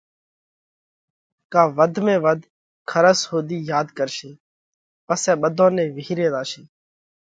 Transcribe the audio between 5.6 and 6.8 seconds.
نئہ وِيهري زاشي۔